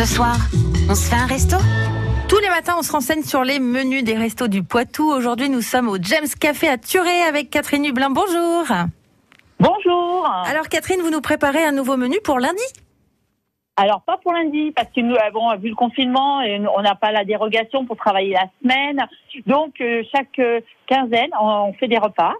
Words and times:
Ce 0.00 0.06
soir, 0.06 0.34
on 0.88 0.94
se 0.94 1.10
fait 1.10 1.20
un 1.20 1.26
resto 1.26 1.58
Tous 2.26 2.38
les 2.38 2.48
matins, 2.48 2.72
on 2.78 2.82
se 2.82 2.90
renseigne 2.90 3.22
sur 3.22 3.44
les 3.44 3.58
menus 3.58 4.02
des 4.02 4.14
restos 4.14 4.48
du 4.48 4.62
Poitou. 4.62 5.12
Aujourd'hui, 5.12 5.50
nous 5.50 5.60
sommes 5.60 5.90
au 5.90 5.98
James 6.00 6.26
Café 6.40 6.68
à 6.68 6.78
Turé 6.78 7.20
avec 7.28 7.50
Catherine 7.50 7.84
Hublin. 7.84 8.08
Bonjour. 8.08 8.64
Bonjour. 9.58 10.26
Alors 10.46 10.70
Catherine, 10.70 11.02
vous 11.02 11.10
nous 11.10 11.20
préparez 11.20 11.62
un 11.62 11.72
nouveau 11.72 11.98
menu 11.98 12.16
pour 12.24 12.38
lundi? 12.38 12.62
Alors 13.76 14.00
pas 14.00 14.16
pour 14.16 14.32
lundi 14.32 14.72
parce 14.74 14.88
que 14.88 15.02
nous 15.02 15.16
avons 15.16 15.54
vu 15.58 15.68
le 15.68 15.74
confinement 15.74 16.40
et 16.40 16.58
on 16.74 16.80
n'a 16.80 16.94
pas 16.94 17.12
la 17.12 17.26
dérogation 17.26 17.84
pour 17.84 17.98
travailler 17.98 18.32
la 18.32 18.46
semaine. 18.62 19.06
Donc 19.44 19.82
euh, 19.82 20.02
chaque 20.14 20.38
euh, 20.38 20.62
quinzaine, 20.86 21.28
on 21.38 21.74
fait 21.74 21.88
des 21.88 21.98
repas. 21.98 22.32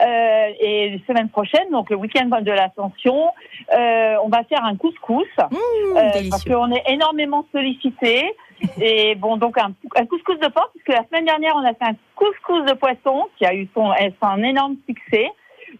Euh, 0.00 0.48
et 0.60 1.00
semaine 1.06 1.28
prochaine, 1.28 1.70
donc 1.70 1.90
le 1.90 1.96
week-end 1.96 2.26
de 2.40 2.50
l'Ascension, 2.50 3.28
euh, 3.76 4.16
on 4.22 4.28
va 4.28 4.42
faire 4.44 4.64
un 4.64 4.76
couscous 4.76 5.26
Mmh, 5.36 5.96
euh, 5.96 6.10
parce 6.30 6.44
qu'on 6.44 6.70
est 6.72 6.82
énormément 6.88 7.44
sollicité. 7.52 8.34
Et 8.80 9.14
bon, 9.14 9.36
donc 9.36 9.58
un, 9.58 9.72
un 9.96 10.06
couscous 10.06 10.38
de 10.38 10.48
porc, 10.48 10.70
puisque 10.72 10.88
la 10.88 11.04
semaine 11.08 11.26
dernière, 11.26 11.54
on 11.56 11.64
a 11.64 11.74
fait 11.74 11.84
un 11.84 11.96
couscous 12.16 12.64
de 12.64 12.72
poisson 12.72 13.26
qui 13.36 13.44
a 13.44 13.54
eu 13.54 13.68
son, 13.74 13.92
un 14.22 14.42
énorme 14.42 14.76
succès. 14.86 15.30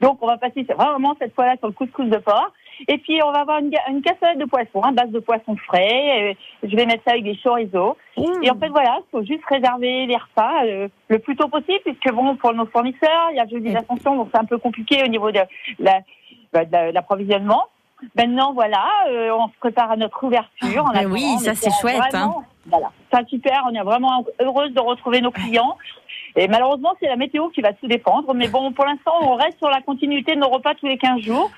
Donc 0.00 0.18
on 0.20 0.26
va 0.26 0.36
passer 0.36 0.64
vraiment 0.64 1.14
cette 1.18 1.34
fois-là 1.34 1.56
sur 1.58 1.68
le 1.68 1.72
couscous 1.72 2.08
de 2.08 2.18
porc. 2.18 2.52
Et 2.88 2.98
puis 2.98 3.20
on 3.24 3.32
va 3.32 3.40
avoir 3.40 3.58
une, 3.58 3.70
une 3.90 4.02
cassolette 4.02 4.38
de 4.38 4.44
poisson, 4.44 4.82
un 4.82 4.92
base 4.92 5.10
de 5.10 5.18
poisson 5.20 5.56
frais. 5.66 6.30
Et 6.62 6.68
je 6.68 6.74
vais 6.76 6.86
mettre 6.86 7.02
ça 7.04 7.12
avec 7.12 7.24
des 7.24 7.36
chorizo. 7.42 7.96
Et 8.42 8.50
en 8.50 8.56
fait 8.58 8.68
voilà, 8.68 8.98
il 9.00 9.10
faut 9.10 9.22
juste 9.24 9.44
réserver 9.48 10.06
les 10.06 10.16
repas 10.16 10.64
euh, 10.64 10.88
le 11.08 11.18
plus 11.18 11.36
tôt 11.36 11.48
possible, 11.48 11.80
puisque 11.84 12.12
bon 12.12 12.36
pour 12.36 12.52
nos 12.54 12.66
fournisseurs, 12.66 13.28
il 13.30 13.36
y 13.36 13.40
a 13.40 13.46
jeudi 13.46 13.70
Mm. 13.70 13.74
d'ascension, 13.74 14.16
donc 14.16 14.28
c'est 14.32 14.40
un 14.40 14.44
peu 14.44 14.58
compliqué 14.58 15.02
au 15.02 15.08
niveau 15.08 15.30
de 15.30 15.40
la- 15.78 16.00
bah. 16.52 16.64
Maintenant 18.16 18.52
voilà, 18.52 18.84
euh, 19.08 19.30
on 19.38 19.48
se 19.48 19.56
prépare 19.60 19.90
à 19.92 19.96
notre 19.96 20.22
ouverture. 20.24 20.84
en 20.84 20.92
mais 20.92 20.98
attendant, 21.00 21.14
oui, 21.14 21.38
ça, 21.38 21.52
est 21.52 21.54
c'est 21.54 21.70
chouette, 21.80 22.14
hein. 22.14 22.34
Voilà, 22.66 22.90
c'est 23.12 23.28
super. 23.28 23.64
On 23.70 23.74
est 23.74 23.82
vraiment 23.82 24.24
heureuse 24.40 24.72
de 24.72 24.80
retrouver 24.80 25.20
nos 25.20 25.30
clients. 25.30 25.76
Et 26.36 26.48
malheureusement, 26.48 26.94
c'est 27.00 27.06
la 27.06 27.16
météo 27.16 27.48
qui 27.50 27.60
va 27.60 27.72
tout 27.72 27.86
dépendre. 27.86 28.34
Mais 28.34 28.48
bon, 28.48 28.72
pour 28.72 28.84
l'instant, 28.84 29.12
on 29.22 29.34
reste 29.36 29.58
sur 29.58 29.68
la 29.70 29.80
continuité 29.82 30.34
de 30.34 30.40
nos 30.40 30.48
repas 30.48 30.74
tous 30.74 30.86
les 30.86 30.98
15 30.98 31.20
jours. 31.20 31.50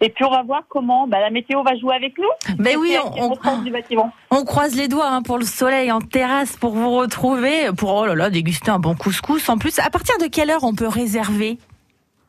Et 0.00 0.08
puis, 0.10 0.24
on 0.24 0.30
va 0.30 0.42
voir 0.42 0.62
comment 0.68 1.06
bah, 1.06 1.20
la 1.20 1.30
météo 1.30 1.62
va 1.62 1.76
jouer 1.76 1.94
avec 1.94 2.16
nous. 2.18 2.54
Ben 2.58 2.76
oui, 2.78 2.96
on, 3.02 3.08
on- 3.12 3.14
les 3.14 3.22
ressources 3.22 3.62
du 3.64 3.70
bâtiment. 3.70 4.12
on 4.30 4.44
croise 4.44 4.74
les 4.76 4.88
doigts 4.88 5.08
hein, 5.08 5.22
pour 5.22 5.38
le 5.38 5.44
soleil 5.44 5.90
en 5.92 6.00
terrasse 6.00 6.56
pour 6.56 6.70
vous 6.72 6.90
retrouver, 6.96 7.70
pour 7.76 7.94
oh 7.94 8.06
là 8.06 8.14
là, 8.14 8.30
déguster 8.30 8.70
un 8.70 8.78
bon 8.78 8.94
couscous. 8.94 9.48
En 9.48 9.58
plus, 9.58 9.78
à 9.78 9.90
partir 9.90 10.16
de 10.18 10.26
quelle 10.26 10.50
heure 10.50 10.64
on 10.64 10.74
peut 10.74 10.88
réserver? 10.88 11.58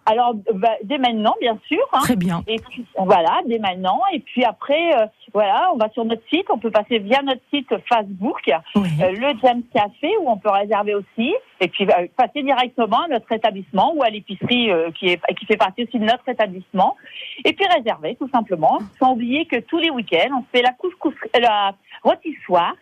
Alors, 0.08 0.34
bah, 0.56 0.72
dès 0.84 0.98
maintenant, 0.98 1.36
bien 1.40 1.58
sûr. 1.68 1.78
hein. 1.94 2.00
Très 2.02 2.16
bien. 2.16 2.44
Et 2.48 2.56
puis, 2.70 2.84
voilà, 2.98 3.40
dès 3.46 3.60
maintenant. 3.60 4.02
Et 4.12 4.20
puis 4.20 4.44
après, 4.44 4.94
euh, 5.00 5.06
voilà, 5.32 5.70
on 5.74 5.78
va 5.78 5.90
sur 5.92 6.04
notre 6.06 6.24
site. 6.28 6.46
On 6.52 6.58
peut 6.58 6.72
passer 6.72 6.98
via 6.98 7.22
notre 7.22 7.42
site 7.54 7.70
Facebook, 7.88 8.42
Oui. 8.76 8.90
euh, 9.00 9.12
le 9.12 9.38
James 9.44 9.62
Café, 9.74 10.10
où 10.22 10.30
on 10.30 10.38
peut 10.38 10.50
réserver 10.50 10.96
aussi. 10.96 11.34
Et 11.62 11.68
puis, 11.68 11.86
passer 12.18 12.42
directement 12.42 13.04
à 13.04 13.08
notre 13.08 13.32
établissement 13.32 13.94
ou 13.96 14.02
à 14.02 14.10
l'épicerie 14.10 14.72
euh, 14.72 14.90
qui, 14.92 15.10
est, 15.10 15.22
qui 15.36 15.46
fait 15.46 15.58
partie 15.58 15.84
aussi 15.84 16.00
de 16.00 16.06
notre 16.06 16.28
établissement. 16.28 16.98
Et 17.46 17.54
puis, 17.54 17.66
réserver, 17.68 18.16
tout 18.16 18.28
simplement. 18.30 18.80
Sans 18.98 19.12
oublier 19.12 19.46
que 19.46 19.58
tous 19.58 19.78
les 19.78 19.92
week-ends, 19.92 20.40
on 20.40 20.44
fait 20.52 20.64
la 20.64 20.72
couscous, 20.72 21.14
euh, 21.36 21.40
la 21.40 21.76
rôtissoire. 22.04 22.74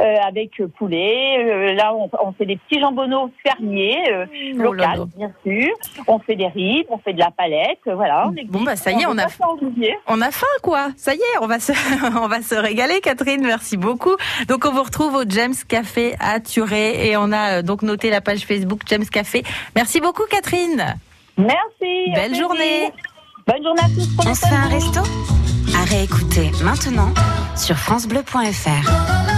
Euh, 0.00 0.16
avec 0.26 0.60
poulet, 0.76 1.36
Euh, 1.38 1.72
là 1.74 1.94
on, 1.94 2.10
on 2.20 2.32
fait 2.32 2.46
des 2.46 2.56
petits 2.56 2.80
jambonneaux 2.80 3.30
fermiers, 3.46 3.98
euh, 4.12 4.26
Oh 4.66 4.72
là. 4.72 4.94
bien 5.16 5.30
sûr. 5.46 5.72
On 6.08 6.18
fait 6.18 6.34
des 6.34 6.48
ribs, 6.48 6.86
on 6.90 6.98
fait 6.98 7.12
de 7.12 7.20
la 7.20 7.30
palette, 7.30 7.78
voilà. 7.86 8.26
On 8.28 8.34
Bon 8.48 8.62
bah 8.62 8.74
ça 8.74 8.90
y 8.90 8.94
est, 8.94 9.06
veut 9.06 9.12
on 9.12 9.18
a 9.18 9.26
on 10.08 10.20
a 10.20 10.30
faim 10.30 10.46
quoi. 10.62 10.88
Ça 10.96 11.14
y 11.14 11.18
est, 11.18 11.38
on 11.40 11.46
va 11.46 11.60
se 11.60 11.72
on 12.22 12.26
va 12.26 12.42
se 12.42 12.54
régaler 12.56 13.00
Catherine, 13.00 13.42
merci 13.42 13.76
beaucoup. 13.76 14.16
Donc 14.48 14.64
on 14.64 14.72
vous 14.72 14.82
retrouve 14.82 15.14
au 15.14 15.22
James 15.28 15.54
Café 15.68 16.14
à 16.18 16.40
Turé 16.40 17.08
et 17.08 17.16
on 17.16 17.30
a 17.30 17.58
euh, 17.58 17.62
donc 17.62 17.82
noté 17.82 18.10
la 18.10 18.20
page 18.20 18.40
Facebook 18.40 18.80
James 18.86 19.06
Café. 19.06 19.44
Merci 19.76 20.00
beaucoup 20.00 20.24
Catherine. 20.28 20.96
Merci. 21.38 22.10
Belle 22.14 22.30
plaisir. 22.30 22.42
journée. 22.48 22.90
Bonne 23.46 23.62
journée 23.62 23.82
à 23.82 23.88
tous. 23.88 24.08
On 24.28 24.34
se 24.34 24.46
fait 24.46 24.54
un 24.54 24.68
resto 24.68 25.00
À 25.78 25.84
réécouter 25.84 26.50
maintenant 26.64 27.10
sur 27.56 27.76
FranceBleu.fr. 27.76 29.33